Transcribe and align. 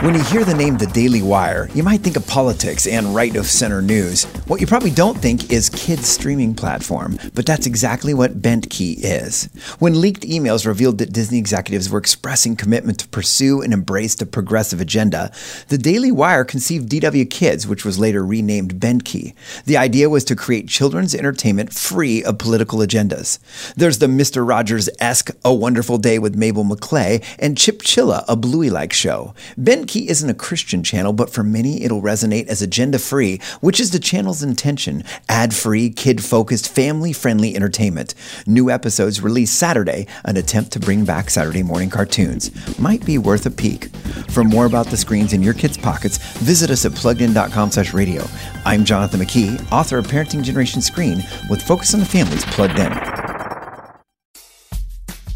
When 0.00 0.14
you 0.14 0.22
hear 0.22 0.46
the 0.46 0.54
name 0.54 0.78
The 0.78 0.86
Daily 0.86 1.20
Wire, 1.20 1.68
you 1.74 1.82
might 1.82 2.00
think 2.00 2.16
of 2.16 2.26
politics 2.26 2.86
and 2.86 3.14
right 3.14 3.36
of 3.36 3.44
center 3.44 3.82
news. 3.82 4.24
What 4.46 4.58
you 4.58 4.66
probably 4.66 4.92
don't 4.92 5.18
think 5.18 5.52
is 5.52 5.68
kids' 5.68 6.08
streaming 6.08 6.54
platform, 6.54 7.18
but 7.34 7.44
that's 7.44 7.66
exactly 7.66 8.14
what 8.14 8.40
Bentkey 8.40 8.96
is. 8.96 9.50
When 9.78 10.00
leaked 10.00 10.22
emails 10.22 10.64
revealed 10.64 10.96
that 10.98 11.12
Disney 11.12 11.36
executives 11.36 11.90
were 11.90 11.98
expressing 11.98 12.56
commitment 12.56 12.98
to 13.00 13.08
pursue 13.08 13.60
and 13.60 13.74
embrace 13.74 14.14
the 14.14 14.24
progressive 14.24 14.80
agenda, 14.80 15.30
The 15.68 15.76
Daily 15.76 16.10
Wire 16.10 16.46
conceived 16.46 16.88
DW 16.88 17.28
Kids, 17.28 17.66
which 17.66 17.84
was 17.84 17.98
later 17.98 18.24
renamed 18.24 18.76
Bentkey. 18.80 19.34
The 19.66 19.76
idea 19.76 20.08
was 20.08 20.24
to 20.24 20.34
create 20.34 20.66
children's 20.66 21.14
entertainment 21.14 21.74
free 21.74 22.24
of 22.24 22.38
political 22.38 22.78
agendas. 22.78 23.38
There's 23.74 23.98
the 23.98 24.06
Mr. 24.06 24.48
Rogers-esque 24.48 25.32
A 25.44 25.52
Wonderful 25.52 25.98
Day 25.98 26.18
with 26.18 26.36
Mabel 26.36 26.64
Maclay 26.64 27.20
and 27.38 27.58
Chip 27.58 27.82
Chilla, 27.82 28.24
a 28.26 28.34
Bluey-like 28.34 28.94
show. 28.94 29.34
Bentkey 29.58 29.89
isn't 29.98 30.30
a 30.30 30.34
Christian 30.34 30.82
channel, 30.82 31.12
but 31.12 31.30
for 31.30 31.42
many 31.42 31.82
it'll 31.82 32.02
resonate 32.02 32.46
as 32.46 32.62
agenda 32.62 32.98
free, 32.98 33.40
which 33.60 33.80
is 33.80 33.90
the 33.90 33.98
channel's 33.98 34.42
intention 34.42 35.02
ad 35.28 35.54
free, 35.54 35.90
kid 35.90 36.22
focused, 36.22 36.72
family 36.72 37.12
friendly 37.12 37.56
entertainment. 37.56 38.14
New 38.46 38.70
episodes 38.70 39.20
released 39.20 39.58
Saturday, 39.58 40.06
an 40.24 40.36
attempt 40.36 40.72
to 40.72 40.80
bring 40.80 41.04
back 41.04 41.28
Saturday 41.28 41.62
morning 41.62 41.90
cartoons. 41.90 42.50
Might 42.78 43.04
be 43.04 43.18
worth 43.18 43.46
a 43.46 43.50
peek. 43.50 43.86
For 44.30 44.44
more 44.44 44.66
about 44.66 44.86
the 44.86 44.96
screens 44.96 45.32
in 45.32 45.42
your 45.42 45.54
kids' 45.54 45.76
pockets, 45.76 46.18
visit 46.38 46.70
us 46.70 46.84
at 46.84 46.92
pluggedin.com 46.92 47.72
slash 47.72 47.92
radio. 47.92 48.24
I'm 48.64 48.84
Jonathan 48.84 49.20
McKee, 49.20 49.72
author 49.72 49.98
of 49.98 50.06
Parenting 50.06 50.42
Generation 50.42 50.80
Screen, 50.80 51.22
with 51.48 51.62
Focus 51.62 51.94
on 51.94 52.00
the 52.00 52.06
Family's 52.06 52.44
plugged 52.44 52.78
in. 52.78 52.92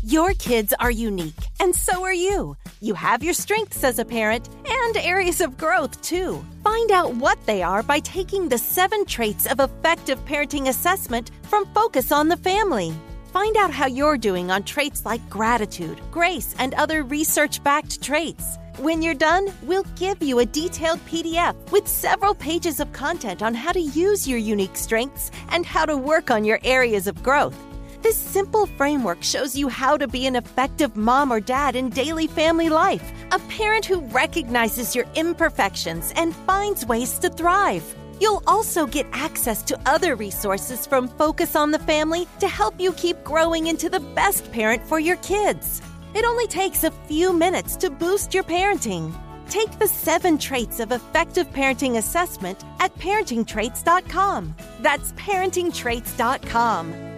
Your 0.03 0.35
kids 0.35 0.73
are 0.79 0.91
unique, 0.91 1.35
and 1.61 1.75
so 1.75 2.03
are 2.05 2.13
you. 2.13 2.57
You 2.85 2.93
have 2.93 3.23
your 3.23 3.33
strengths 3.33 3.83
as 3.83 3.99
a 3.99 4.05
parent 4.05 4.51
and 4.67 4.97
areas 4.99 5.41
of 5.41 5.57
growth, 5.57 6.03
too. 6.03 6.45
Find 6.63 6.91
out 6.91 7.15
what 7.15 7.39
they 7.47 7.63
are 7.63 7.83
by 7.83 8.01
taking 8.01 8.47
the 8.47 8.59
seven 8.59 9.07
traits 9.07 9.47
of 9.47 9.59
effective 9.59 10.23
parenting 10.27 10.69
assessment 10.69 11.31
from 11.45 11.65
Focus 11.73 12.13
on 12.13 12.29
the 12.29 12.37
Family. 12.37 12.93
Find 13.33 13.57
out 13.57 13.71
how 13.71 13.87
you're 13.87 14.19
doing 14.19 14.51
on 14.51 14.65
traits 14.65 15.07
like 15.07 15.27
gratitude, 15.31 15.99
grace, 16.11 16.55
and 16.59 16.75
other 16.75 17.05
research 17.05 17.65
backed 17.65 18.03
traits. 18.03 18.59
When 18.77 19.01
you're 19.01 19.15
done, 19.15 19.49
we'll 19.63 19.87
give 19.97 20.23
you 20.23 20.41
a 20.41 20.45
detailed 20.45 21.01
PDF 21.07 21.55
with 21.71 21.89
several 21.89 22.35
pages 22.35 22.81
of 22.81 22.93
content 22.93 23.43
on 23.43 23.55
how 23.55 23.73
to 23.73 23.81
use 23.81 24.29
your 24.29 24.39
unique 24.39 24.77
strengths 24.77 25.31
and 25.49 25.65
how 25.65 25.87
to 25.87 25.97
work 25.97 26.31
on 26.31 26.45
your 26.45 26.61
areas 26.65 27.07
of 27.07 27.23
growth. 27.23 27.57
This 28.05 28.19
simple 28.19 28.67
framework 28.67 29.23
shows 29.23 29.57
you 29.57 29.71
how 29.71 29.97
to 29.97 30.07
be 30.07 30.27
an 30.27 30.37
effective 30.37 30.95
mom 30.95 31.33
or 31.33 31.41
dad 31.41 31.75
in 31.75 31.89
daily 31.89 32.27
family 32.27 32.69
life, 32.69 33.11
a 33.33 33.39
parent 33.39 33.87
who 33.87 34.01
recognizes 34.09 34.95
your 34.95 35.07
imperfections 35.15 36.13
and 36.15 36.37
finds 36.37 36.85
ways 36.85 37.19
to 37.21 37.31
thrive. 37.31 37.97
You'll 38.21 38.43
also 38.47 38.87
get 38.87 39.07
access 39.15 39.63
to 39.63 39.81
other 39.87 40.17
resources 40.17 40.87
from 40.87 41.09
Focus 41.09 41.57
on 41.57 41.71
the 41.71 41.79
Family 41.79 42.29
to 42.41 42.47
help 42.47 42.79
you 42.79 42.93
keep 42.93 43.25
growing 43.25 43.69
into 43.69 43.89
the 43.89 44.01
best 44.01 44.53
parent 44.53 44.87
for 44.87 45.01
your 45.01 45.17
kids. 45.17 45.81
It 46.15 46.27
only 46.27 46.47
takes 46.47 46.85
a 46.85 46.91
few 47.09 47.33
minutes 47.33 47.75
to 47.77 47.89
boost 47.89 48.35
your 48.35 48.45
parenting. 48.45 49.15
Take 49.49 49.79
the 49.79 49.89
seven 49.89 50.37
traits 50.37 50.79
of 50.79 50.93
effective 50.93 51.51
parenting 51.53 51.97
assessment 51.97 52.65
at 52.81 52.95
parentingtraits.com. 52.97 54.55
That's 54.83 55.13
parentingtraits.com. 55.13 57.14